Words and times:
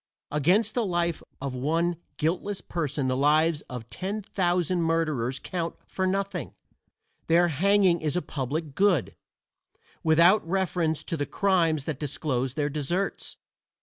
Against 0.31 0.73
the 0.73 0.83
life 0.83 1.21
of 1.39 1.53
one 1.53 1.95
guiltless 2.17 2.59
person 2.59 3.05
the 3.07 3.15
lives 3.15 3.61
of 3.69 3.87
ten 3.91 4.23
thousand 4.23 4.81
murderers 4.81 5.37
count 5.37 5.75
for 5.85 6.07
nothing; 6.07 6.55
their 7.27 7.49
hanging 7.49 8.01
is 8.01 8.15
a 8.15 8.21
public 8.23 8.73
good, 8.73 9.15
without 10.01 10.43
reference 10.43 11.03
to 11.03 11.15
the 11.15 11.27
crimes 11.27 11.85
that 11.85 11.99
disclose 11.99 12.55
their 12.55 12.67
deserts. 12.67 13.37